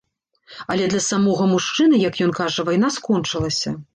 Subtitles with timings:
[0.75, 3.79] Але для самога мужчыны, як ён кажа, вайна скончылася.